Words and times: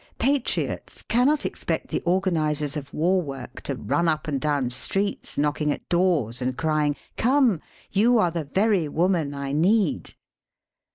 Patriots 0.17 1.03
cannot 1.03 1.45
expect 1.45 1.89
the 1.89 2.01
organisers 2.07 2.75
of 2.75 2.91
war 2.91 3.21
work 3.21 3.61
to 3.61 3.75
run 3.75 4.07
up 4.07 4.27
and 4.27 4.41
down 4.41 4.71
streets 4.71 5.37
knocking 5.37 5.71
at 5.71 5.87
doors 5.89 6.41
and 6.41 6.57
crying: 6.57 6.95
"Come! 7.17 7.61
You 7.91 8.17
are 8.17 8.31
the 8.31 8.45
very 8.45 8.87
woman 8.87 9.35
I 9.35 9.51
need 9.51 10.15